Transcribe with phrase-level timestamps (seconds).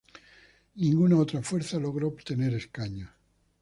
[0.77, 3.11] Ninguna otra fuerza logró obtener escaños.